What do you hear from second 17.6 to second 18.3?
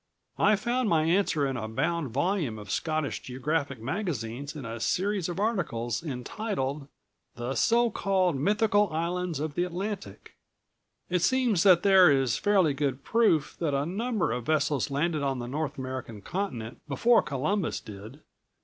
did.